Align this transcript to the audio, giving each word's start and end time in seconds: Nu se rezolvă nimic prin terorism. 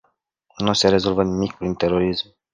Nu 0.59 0.73
se 0.73 0.89
rezolvă 0.89 1.23
nimic 1.23 1.53
prin 1.53 1.73
terorism. 1.73 2.35